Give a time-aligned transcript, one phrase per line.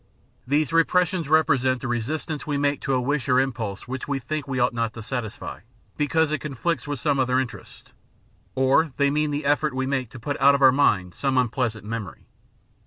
[0.47, 4.47] These repressions represent the resistance we make to a wish or impulse which we think
[4.47, 5.59] we ought not to satisfy,
[5.95, 7.93] bcause it conflicts with some other interest;
[8.55, 11.85] or they mean the effort we make to put out of our mind some unpleasant
[11.85, 12.25] memory.